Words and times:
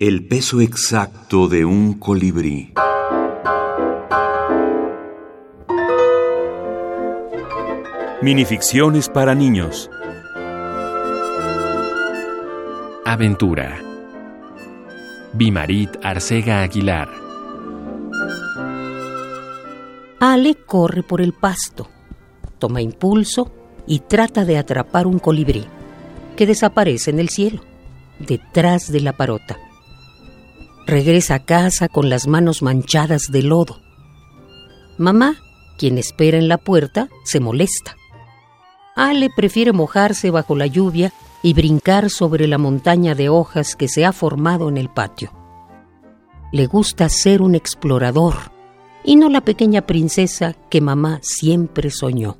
El 0.00 0.24
peso 0.28 0.60
exacto 0.60 1.48
de 1.48 1.64
un 1.64 1.94
colibrí. 1.94 2.72
Minificciones 8.22 9.08
para 9.08 9.34
niños. 9.34 9.90
Aventura. 13.04 13.80
Bimarit 15.32 15.90
Arcega 16.04 16.62
Aguilar. 16.62 17.08
Ale 20.20 20.54
corre 20.64 21.02
por 21.02 21.20
el 21.20 21.32
pasto, 21.32 21.88
toma 22.60 22.80
impulso 22.82 23.50
y 23.84 23.98
trata 23.98 24.44
de 24.44 24.58
atrapar 24.58 25.08
un 25.08 25.18
colibrí 25.18 25.64
que 26.36 26.46
desaparece 26.46 27.10
en 27.10 27.18
el 27.18 27.30
cielo, 27.30 27.62
detrás 28.20 28.92
de 28.92 29.00
la 29.00 29.12
parota. 29.12 29.58
Regresa 30.88 31.34
a 31.34 31.44
casa 31.44 31.90
con 31.90 32.08
las 32.08 32.26
manos 32.26 32.62
manchadas 32.62 33.30
de 33.30 33.42
lodo. 33.42 33.78
Mamá, 34.96 35.36
quien 35.76 35.98
espera 35.98 36.38
en 36.38 36.48
la 36.48 36.56
puerta, 36.56 37.10
se 37.24 37.40
molesta. 37.40 37.94
Ale 38.96 39.28
prefiere 39.28 39.74
mojarse 39.74 40.30
bajo 40.30 40.56
la 40.56 40.66
lluvia 40.66 41.12
y 41.42 41.52
brincar 41.52 42.08
sobre 42.08 42.46
la 42.46 42.56
montaña 42.56 43.14
de 43.14 43.28
hojas 43.28 43.76
que 43.76 43.86
se 43.86 44.06
ha 44.06 44.12
formado 44.12 44.70
en 44.70 44.78
el 44.78 44.88
patio. 44.88 45.30
Le 46.52 46.64
gusta 46.64 47.10
ser 47.10 47.42
un 47.42 47.54
explorador 47.54 48.50
y 49.04 49.16
no 49.16 49.28
la 49.28 49.42
pequeña 49.42 49.82
princesa 49.82 50.54
que 50.70 50.80
mamá 50.80 51.18
siempre 51.20 51.90
soñó. 51.90 52.38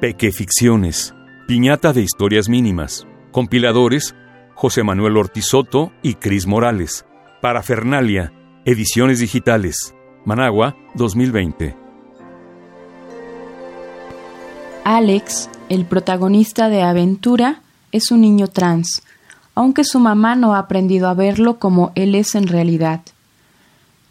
Pequeficciones. 0.00 1.12
Piñata 1.46 1.92
de 1.92 2.00
historias 2.00 2.48
mínimas. 2.48 3.06
Compiladores 3.30 4.14
José 4.60 4.82
Manuel 4.82 5.16
Ortizoto 5.16 5.90
y 6.02 6.16
Cris 6.16 6.46
Morales. 6.46 7.06
Parafernalia. 7.40 8.30
Ediciones 8.66 9.18
digitales. 9.18 9.94
Managua 10.26 10.76
2020. 10.96 11.74
Alex, 14.84 15.48
el 15.70 15.86
protagonista 15.86 16.68
de 16.68 16.82
Aventura, 16.82 17.62
es 17.90 18.10
un 18.10 18.20
niño 18.20 18.48
trans, 18.48 19.02
aunque 19.54 19.82
su 19.82 19.98
mamá 19.98 20.36
no 20.36 20.54
ha 20.54 20.58
aprendido 20.58 21.08
a 21.08 21.14
verlo 21.14 21.58
como 21.58 21.92
él 21.94 22.14
es 22.14 22.34
en 22.34 22.46
realidad. 22.46 23.00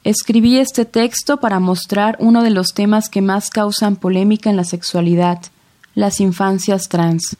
Escribí 0.03 0.57
este 0.57 0.83
texto 0.83 1.39
para 1.39 1.59
mostrar 1.59 2.17
uno 2.19 2.41
de 2.41 2.49
los 2.49 2.69
temas 2.73 3.09
que 3.09 3.21
más 3.21 3.51
causan 3.51 3.97
polémica 3.97 4.49
en 4.49 4.57
la 4.57 4.63
sexualidad, 4.63 5.43
las 5.93 6.19
infancias 6.19 6.89
trans. 6.89 7.37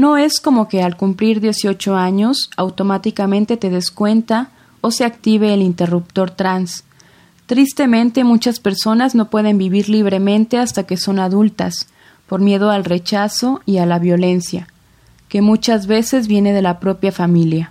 No 0.00 0.16
es 0.16 0.40
como 0.40 0.66
que 0.66 0.82
al 0.82 0.96
cumplir 0.96 1.42
18 1.42 1.94
años 1.94 2.48
automáticamente 2.56 3.58
te 3.58 3.68
des 3.68 3.90
cuenta 3.90 4.48
o 4.80 4.92
se 4.92 5.04
active 5.04 5.52
el 5.52 5.60
interruptor 5.60 6.30
trans. 6.30 6.84
Tristemente 7.44 8.24
muchas 8.24 8.60
personas 8.60 9.14
no 9.14 9.28
pueden 9.28 9.58
vivir 9.58 9.90
libremente 9.90 10.56
hasta 10.56 10.84
que 10.84 10.96
son 10.96 11.18
adultas, 11.18 11.86
por 12.26 12.40
miedo 12.40 12.70
al 12.70 12.86
rechazo 12.86 13.60
y 13.66 13.76
a 13.76 13.84
la 13.84 13.98
violencia, 13.98 14.68
que 15.28 15.42
muchas 15.42 15.86
veces 15.86 16.28
viene 16.28 16.54
de 16.54 16.62
la 16.62 16.80
propia 16.80 17.12
familia. 17.12 17.70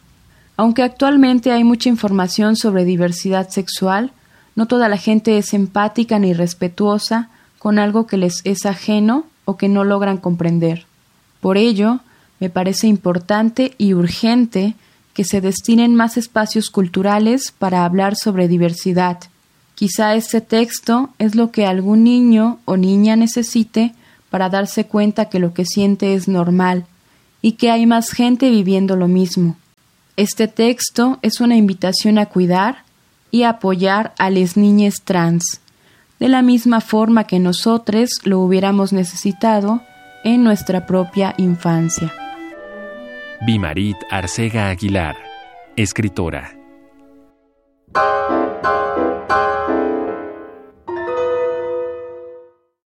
Aunque 0.56 0.84
actualmente 0.84 1.52
hay 1.52 1.64
mucha 1.64 1.90
información 1.90 2.56
sobre 2.56 2.86
diversidad 2.86 3.50
sexual, 3.50 4.12
no 4.56 4.68
toda 4.68 4.88
la 4.88 4.98
gente 4.98 5.40
es 5.40 5.56
empática 5.56 6.20
ni 6.20 6.34
respetuosa 6.34 7.30
con 7.58 7.80
algo 7.80 8.06
que 8.06 8.18
les 8.18 8.42
es 8.44 8.68
ajeno 8.68 9.26
o 9.46 9.58
que 9.58 9.68
no 9.68 9.84
logran 9.84 10.18
comprender. 10.18 10.86
Por 11.42 11.58
ello, 11.58 12.02
me 12.40 12.50
parece 12.50 12.88
importante 12.88 13.74
y 13.78 13.94
urgente 13.94 14.76
que 15.14 15.24
se 15.24 15.42
destinen 15.42 15.96
más 15.96 16.18
espacios 16.18 16.70
culturales 16.70 17.54
para 17.58 17.84
hablar 17.84 18.16
sobre 18.16 18.48
diversidad. 18.48 19.20
Quizá 19.76 20.16
este 20.16 20.42
texto 20.42 21.10
es 21.20 21.36
lo 21.36 21.52
que 21.52 21.66
algún 21.66 22.04
niño 22.04 22.60
o 22.66 22.78
niña 22.78 23.16
necesite 23.16 23.94
para 24.30 24.50
darse 24.50 24.86
cuenta 24.86 25.26
que 25.26 25.40
lo 25.40 25.54
que 25.54 25.66
siente 25.66 26.14
es 26.14 26.28
normal 26.28 26.86
y 27.42 27.54
que 27.54 27.72
hay 27.72 27.86
más 27.86 28.12
gente 28.12 28.50
viviendo 28.50 28.96
lo 28.96 29.08
mismo. 29.08 29.58
Este 30.18 30.48
texto 30.48 31.20
es 31.22 31.40
una 31.40 31.56
invitación 31.56 32.18
a 32.18 32.26
cuidar 32.26 32.84
y 33.32 33.44
apoyar 33.44 34.14
a 34.18 34.30
las 34.30 34.58
niñas 34.58 34.96
trans 35.04 35.62
de 36.20 36.28
la 36.28 36.42
misma 36.42 36.82
forma 36.82 37.24
que 37.24 37.40
nosotros 37.40 38.10
lo 38.24 38.40
hubiéramos 38.42 38.92
necesitado 38.92 39.82
en 40.24 40.44
nuestra 40.44 40.86
propia 40.86 41.34
infancia. 41.38 42.14
Bimarit 43.42 43.96
Arcega 44.12 44.70
Aguilar, 44.70 45.16
escritora. 45.78 46.59